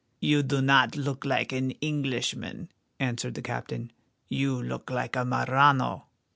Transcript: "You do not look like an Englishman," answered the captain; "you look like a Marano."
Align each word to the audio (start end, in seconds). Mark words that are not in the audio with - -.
"You 0.19 0.41
do 0.41 0.63
not 0.63 0.95
look 0.95 1.25
like 1.25 1.51
an 1.51 1.69
Englishman," 1.79 2.71
answered 2.99 3.35
the 3.35 3.43
captain; 3.43 3.91
"you 4.27 4.59
look 4.59 4.89
like 4.89 5.15
a 5.15 5.23
Marano." 5.23 6.05